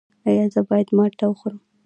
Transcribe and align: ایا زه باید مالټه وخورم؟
ایا 0.27 0.45
زه 0.53 0.61
باید 0.69 0.87
مالټه 0.97 1.25
وخورم؟ 1.29 1.59